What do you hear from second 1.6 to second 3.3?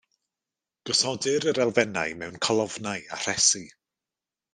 elfennau mewn colofnau a